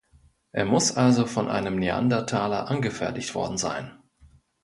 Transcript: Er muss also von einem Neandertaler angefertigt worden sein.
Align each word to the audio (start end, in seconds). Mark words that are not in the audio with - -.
Er 0.51 0.65
muss 0.65 0.97
also 0.97 1.27
von 1.27 1.47
einem 1.47 1.75
Neandertaler 1.77 2.71
angefertigt 2.71 3.35
worden 3.35 3.59
sein. 3.59 3.99